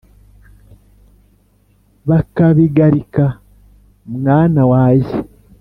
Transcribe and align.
bakabigarika, 2.09 3.25
mwana 4.15 4.61
wajye 4.71 5.17